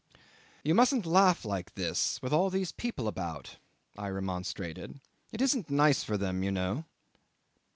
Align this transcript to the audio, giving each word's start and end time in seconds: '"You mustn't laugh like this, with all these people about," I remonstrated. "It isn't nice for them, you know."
'"You 0.63 0.73
mustn't 0.73 1.05
laugh 1.05 1.45
like 1.45 1.75
this, 1.75 2.19
with 2.23 2.33
all 2.33 2.49
these 2.49 2.71
people 2.71 3.07
about," 3.07 3.57
I 3.95 4.07
remonstrated. 4.09 4.99
"It 5.31 5.43
isn't 5.43 5.69
nice 5.69 6.03
for 6.03 6.17
them, 6.17 6.41
you 6.43 6.49
know." 6.51 6.85